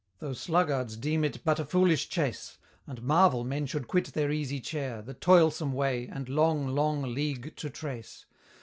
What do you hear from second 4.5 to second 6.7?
chair, The toilsome way, and long,